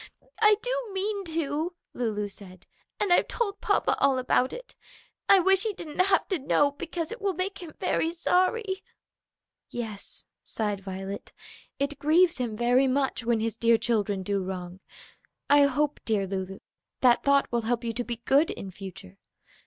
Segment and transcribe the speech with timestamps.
[0.41, 2.65] "I do mean to," Lulu said.
[2.99, 4.73] "And I've told papa all about it.
[5.29, 8.83] I wish he didn't have to know, because it will make him very sorry."
[9.69, 11.33] "Yes," sighed Violet,
[11.77, 14.79] "it grieves him very much when his dear children do wrong.
[15.51, 16.61] I hope, dear Lulu,
[17.01, 19.19] that thought will help you to be good in future.